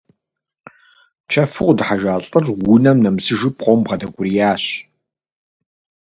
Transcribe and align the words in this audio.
Чэфу 1.31 1.65
къыдыхьэжа 1.67 2.13
лӏыр 2.23 2.45
унэм 2.73 2.97
нэмысыжу 3.03 3.51
пкъом 3.55 3.79
бгъэдэкӏуриящ. 3.83 4.63